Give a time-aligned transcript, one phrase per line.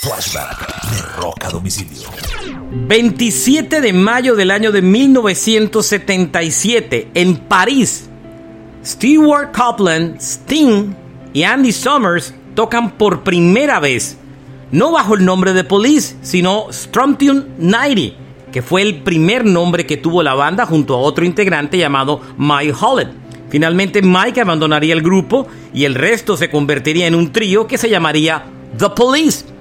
[0.00, 2.08] Flashback de Rock a Domicilio.
[2.70, 8.08] 27 de mayo del año de 1977 en París.
[8.84, 10.94] Stewart Copeland, Sting
[11.32, 14.16] y Andy Summers tocan por primera vez,
[14.70, 18.16] no bajo el nombre de Police, sino Strontium 90,
[18.52, 22.74] que fue el primer nombre que tuvo la banda junto a otro integrante llamado Mike
[22.80, 23.10] Hollett.
[23.48, 27.90] Finalmente Mike abandonaría el grupo y el resto se convertiría en un trío que se
[27.90, 28.44] llamaría
[28.78, 29.57] The Police,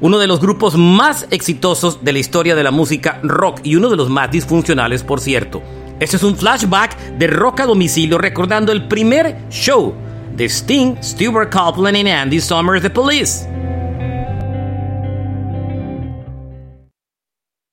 [0.00, 3.90] uno de los grupos más exitosos de la historia de la música rock y uno
[3.90, 5.62] de los más disfuncionales, por cierto.
[6.00, 9.94] Este es un flashback de rock a domicilio recordando el primer show
[10.34, 13.59] de Sting, Stuart Copeland y Andy Summers The Police.